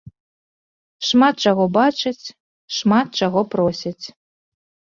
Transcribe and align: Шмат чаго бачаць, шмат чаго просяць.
Шмат 1.09 1.35
чаго 1.45 1.63
бачаць, 1.77 2.25
шмат 2.79 3.07
чаго 3.23 3.45
просяць. 3.53 4.05